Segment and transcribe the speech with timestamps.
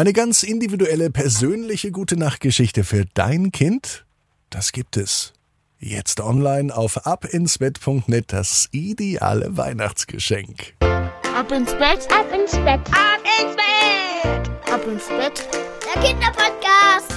[0.00, 4.06] Eine ganz individuelle, persönliche gute Nachtgeschichte für dein Kind?
[4.48, 5.34] Das gibt es.
[5.78, 10.72] Jetzt online auf abinsbett.net das ideale Weihnachtsgeschenk.
[10.80, 15.46] Ab ins Bett, ab ins Bett, ab ins Bett, ab ins Bett.
[15.84, 17.12] Der Kinderpodcast.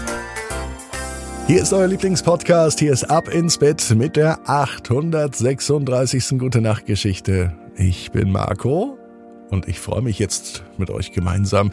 [1.47, 2.79] Hier ist euer Lieblingspodcast.
[2.79, 6.37] Hier ist Ab ins Bett mit der 836.
[6.37, 7.53] Gute Nacht Geschichte.
[7.77, 8.97] Ich bin Marco
[9.51, 11.71] und ich freue mich jetzt mit euch gemeinsam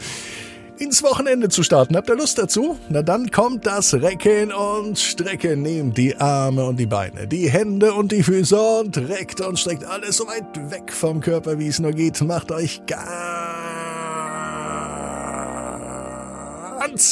[0.81, 1.95] ins Wochenende zu starten.
[1.95, 2.79] Habt ihr Lust dazu?
[2.89, 5.61] Na dann kommt das Recken und Strecken.
[5.61, 9.85] Nehmt die Arme und die Beine, die Hände und die Füße und reckt und streckt
[9.85, 12.19] alles so weit weg vom Körper, wie es nur geht.
[12.21, 13.03] Macht euch ganz,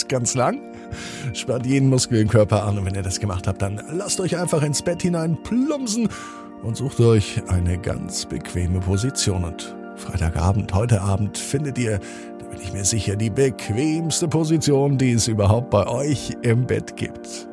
[0.08, 0.59] ganz lang.
[1.33, 4.36] Spannt jeden Muskel im Körper an und wenn ihr das gemacht habt, dann lasst euch
[4.36, 6.09] einfach ins Bett hinein plumpsen
[6.63, 9.44] und sucht euch eine ganz bequeme Position.
[9.44, 11.99] Und Freitagabend, heute Abend findet ihr
[12.49, 17.47] bin ich mir sicher, die bequemste Position, die es überhaupt bei euch im Bett gibt.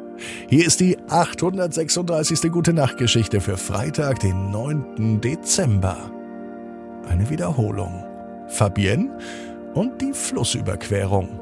[0.49, 2.51] Hier ist die 836.
[2.51, 5.21] Gute Nacht Geschichte für Freitag, den 9.
[5.21, 6.11] Dezember.
[7.07, 8.05] Eine Wiederholung.
[8.49, 9.19] Fabienne
[9.75, 11.41] und die Flussüberquerung.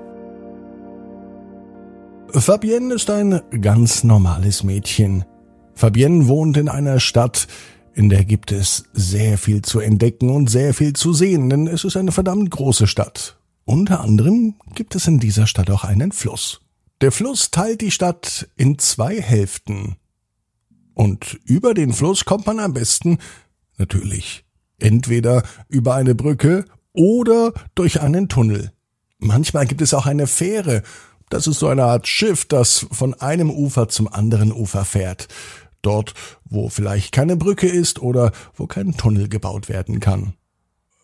[2.31, 5.25] Fabienne ist ein ganz normales Mädchen.
[5.75, 7.47] Fabienne wohnt in einer Stadt,
[7.93, 11.85] in der gibt es sehr viel zu entdecken und sehr viel zu sehen, denn es
[11.85, 13.37] ist eine verdammt große Stadt.
[13.65, 16.61] Unter anderem gibt es in dieser Stadt auch einen Fluss.
[17.01, 19.97] Der Fluss teilt die Stadt in zwei Hälften.
[20.95, 23.19] Und über den Fluss kommt man am besten
[23.79, 24.45] natürlich
[24.79, 28.73] entweder über eine Brücke oder durch einen Tunnel.
[29.19, 30.83] Manchmal gibt es auch eine Fähre.
[31.31, 35.29] Das ist so eine Art Schiff, das von einem Ufer zum anderen Ufer fährt.
[35.83, 40.35] Dort, wo vielleicht keine Brücke ist oder wo kein Tunnel gebaut werden kann.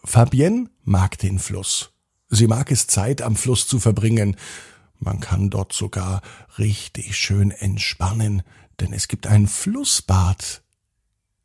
[0.05, 1.93] Fabienne mag den Fluss.
[2.31, 4.37] Sie mag es Zeit am Fluss zu verbringen.
[4.99, 6.23] Man kann dort sogar
[6.59, 8.43] richtig schön entspannen,
[8.79, 10.63] denn es gibt ein Flussbad.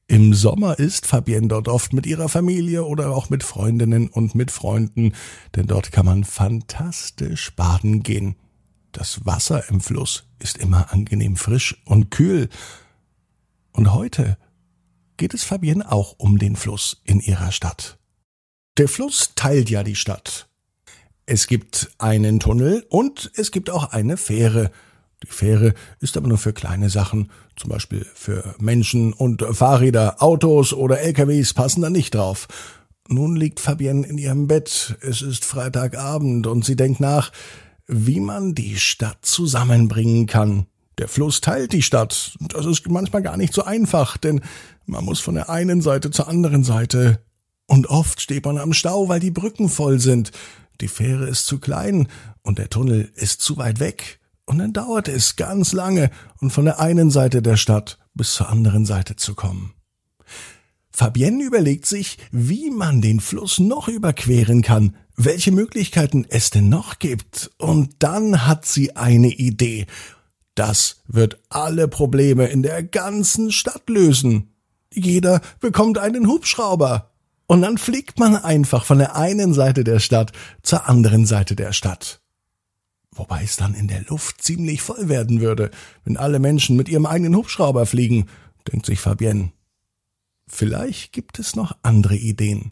[0.07, 4.51] Im Sommer ist Fabienne dort oft mit ihrer Familie oder auch mit Freundinnen und mit
[4.51, 5.13] Freunden,
[5.55, 8.35] denn dort kann man fantastisch baden gehen.
[8.91, 12.49] Das Wasser im Fluss ist immer angenehm frisch und kühl.
[13.71, 14.37] Und heute
[15.17, 17.97] geht es Fabienne auch um den Fluss in ihrer Stadt.
[18.77, 20.47] Der Fluss teilt ja die Stadt.
[21.27, 24.69] Es gibt einen Tunnel und es gibt auch eine Fähre.
[25.23, 30.71] Die Fähre ist aber nur für kleine Sachen, zum Beispiel für Menschen und Fahrräder, Autos
[30.71, 32.47] oder LKWs passen da nicht drauf.
[33.07, 37.31] Nun liegt Fabienne in ihrem Bett, es ist Freitagabend und sie denkt nach,
[37.87, 40.67] wie man die Stadt zusammenbringen kann.
[40.99, 42.37] Der Fluss teilt die Stadt.
[42.39, 44.41] Das ist manchmal gar nicht so einfach, denn
[44.85, 47.19] man muss von der einen Seite zur anderen Seite.
[47.67, 50.31] Und oft steht man am Stau, weil die Brücken voll sind
[50.81, 52.07] die Fähre ist zu klein
[52.41, 54.19] und der Tunnel ist zu weit weg.
[54.45, 58.49] Und dann dauert es ganz lange, um von der einen Seite der Stadt bis zur
[58.49, 59.73] anderen Seite zu kommen.
[60.91, 66.99] Fabienne überlegt sich, wie man den Fluss noch überqueren kann, welche Möglichkeiten es denn noch
[66.99, 67.51] gibt.
[67.57, 69.87] Und dann hat sie eine Idee.
[70.55, 74.53] Das wird alle Probleme in der ganzen Stadt lösen.
[74.93, 77.11] Jeder bekommt einen Hubschrauber.
[77.47, 80.31] Und dann fliegt man einfach von der einen Seite der Stadt
[80.63, 82.21] zur anderen Seite der Stadt.
[83.11, 85.71] Wobei es dann in der Luft ziemlich voll werden würde,
[86.03, 88.27] wenn alle Menschen mit ihrem eigenen Hubschrauber fliegen,
[88.71, 89.51] denkt sich Fabienne.
[90.47, 92.71] Vielleicht gibt es noch andere Ideen.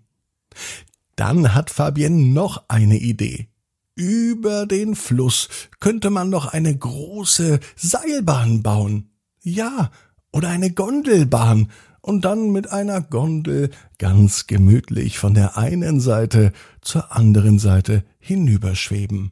[1.15, 3.47] Dann hat Fabienne noch eine Idee.
[3.95, 9.11] Über den Fluss könnte man noch eine große Seilbahn bauen.
[9.41, 9.91] Ja,
[10.31, 11.71] oder eine Gondelbahn,
[12.03, 19.31] und dann mit einer Gondel ganz gemütlich von der einen Seite zur anderen Seite hinüberschweben.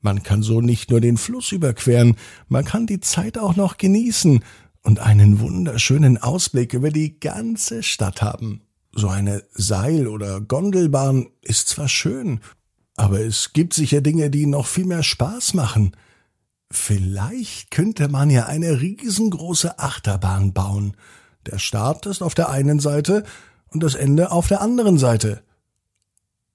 [0.00, 2.16] Man kann so nicht nur den Fluss überqueren,
[2.48, 4.44] man kann die Zeit auch noch genießen
[4.82, 8.62] und einen wunderschönen Ausblick über die ganze Stadt haben.
[8.92, 12.38] So eine Seil- oder Gondelbahn ist zwar schön,
[12.94, 15.96] aber es gibt sicher Dinge, die noch viel mehr Spaß machen.
[16.70, 20.96] Vielleicht könnte man ja eine riesengroße Achterbahn bauen,
[21.46, 23.24] der Start ist auf der einen Seite
[23.68, 25.42] und das Ende auf der anderen Seite.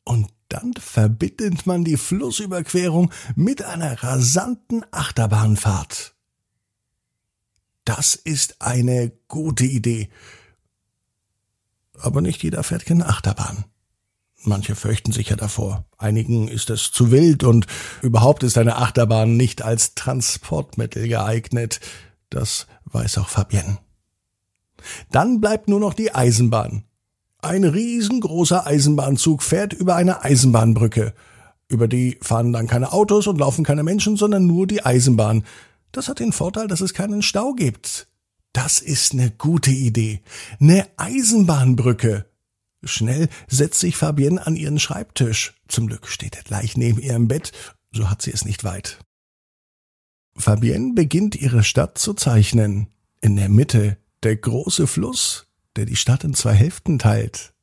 [0.04, 6.16] Und dann verbindet man die Flussüberquerung mit einer rasanten Achterbahnfahrt.
[7.86, 10.10] Das ist eine gute Idee.
[12.00, 13.66] Aber nicht jeder fährt keine Achterbahn.
[14.44, 15.86] Manche fürchten sich ja davor.
[15.98, 17.68] Einigen ist es zu wild und
[18.02, 21.82] überhaupt ist eine Achterbahn nicht als Transportmittel geeignet.
[22.30, 23.80] Das weiß auch Fabienne.
[25.12, 26.84] Dann bleibt nur noch die Eisenbahn.
[27.42, 31.14] Ein riesengroßer Eisenbahnzug fährt über eine Eisenbahnbrücke.
[31.70, 35.44] Über die fahren dann keine Autos und laufen keine Menschen, sondern nur die Eisenbahn.
[35.92, 38.08] Das hat den Vorteil, dass es keinen Stau gibt.
[38.54, 40.22] Das ist eine gute Idee.
[40.60, 42.26] Eine Eisenbahnbrücke.
[42.84, 45.54] Schnell setzt sich Fabienne an ihren Schreibtisch.
[45.68, 47.52] Zum Glück steht er gleich neben ihrem Bett,
[47.92, 49.00] so hat sie es nicht weit.
[50.36, 52.88] Fabienne beginnt ihre Stadt zu zeichnen.
[53.22, 57.54] In der Mitte der große Fluss, der die Stadt in zwei Hälften teilt.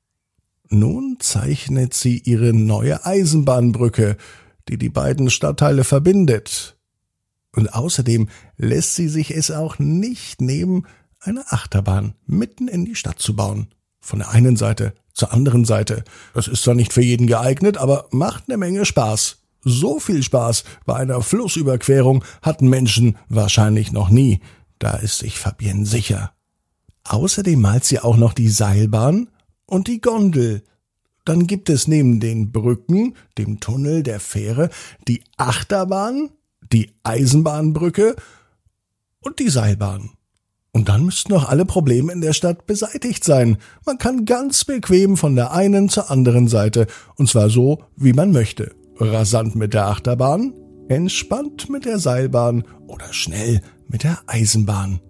[0.69, 4.17] Nun zeichnet sie ihre neue Eisenbahnbrücke,
[4.69, 6.77] die die beiden Stadtteile verbindet.
[7.53, 10.87] Und außerdem lässt sie sich es auch nicht nehmen,
[11.21, 13.69] eine Achterbahn mitten in die Stadt zu bauen.
[14.01, 16.05] Von der einen Seite zur anderen Seite.
[16.35, 19.39] Das ist zwar nicht für jeden geeignet, aber macht eine Menge Spaß.
[19.63, 24.41] So viel Spaß bei einer Flussüberquerung hatten Menschen wahrscheinlich noch nie.
[24.79, 26.36] Da ist sich Fabienne sicher.
[27.09, 29.29] Außerdem malt sie auch noch die Seilbahn
[29.67, 30.63] und die Gondel.
[31.25, 34.71] Dann gibt es neben den Brücken, dem Tunnel, der Fähre,
[35.09, 36.31] die Achterbahn,
[36.73, 38.17] die Eisenbahnbrücke
[39.21, 40.11] und die Seilbahn.
[40.73, 43.57] Und dann müssten noch alle Probleme in der Stadt beseitigt sein.
[43.87, 46.87] Man kann ganz bequem von der einen zur anderen Seite,
[47.17, 50.55] und zwar so, wie man möchte rasant mit der Achterbahn,
[50.89, 55.01] entspannt mit der Seilbahn oder schnell mit der Eisenbahn.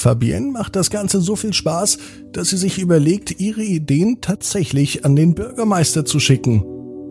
[0.00, 1.98] Fabienne macht das Ganze so viel Spaß,
[2.32, 6.64] dass sie sich überlegt, ihre Ideen tatsächlich an den Bürgermeister zu schicken.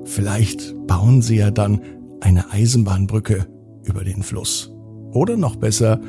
[0.05, 1.81] Vielleicht bauen sie ja dann
[2.19, 3.45] eine Eisenbahnbrücke
[3.83, 4.71] über den Fluss.
[5.11, 6.01] Oder noch besser,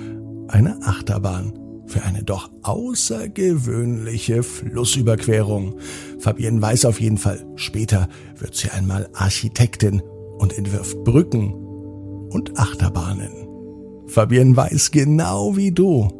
[0.49, 1.53] eine Achterbahn
[1.85, 5.75] für eine doch außergewöhnliche Flussüberquerung.
[6.19, 10.01] Fabienne weiß auf jeden Fall, später wird sie einmal Architektin
[10.39, 11.53] und entwirft Brücken
[12.31, 13.33] und Achterbahnen.
[14.07, 16.20] Fabienne weiß genau wie du.